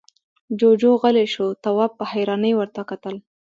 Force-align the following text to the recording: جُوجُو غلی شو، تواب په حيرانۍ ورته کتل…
جُوجُو 0.59 0.91
غلی 1.01 1.27
شو، 1.33 1.47
تواب 1.63 1.91
په 1.99 2.03
حيرانۍ 2.11 2.53
ورته 2.55 2.81
کتل… 2.89 3.15